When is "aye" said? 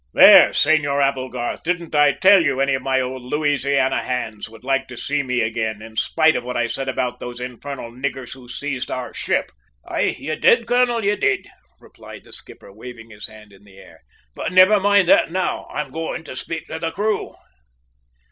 9.85-10.15